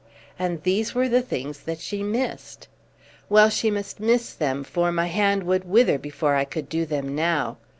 And 0.39 0.63
these 0.63 0.95
were 0.95 1.07
the 1.07 1.21
things 1.21 1.59
that 1.59 1.77
she 1.77 2.01
missed! 2.01 2.67
Well, 3.29 3.49
she 3.51 3.69
must 3.69 3.99
miss 3.99 4.33
them, 4.33 4.63
for 4.63 4.91
my 4.91 5.05
hand 5.05 5.43
would 5.43 5.63
wither 5.63 5.99
before 5.99 6.33
I 6.33 6.43
could 6.43 6.67
do 6.69 6.87
them 6.87 7.13
now. 7.13 7.57